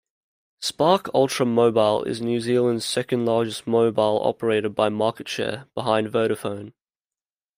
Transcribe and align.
Spark 0.61 1.13
Ultra 1.13 1.45
Mobile 1.45 2.01
is 2.05 2.21
New 2.23 2.41
Zealand's 2.41 2.83
second-largest 2.85 3.67
mobile 3.67 4.19
operator 4.23 4.67
by 4.69 4.89
market-share, 4.89 5.67
behind 5.75 6.07
Vodafone. 6.07 6.73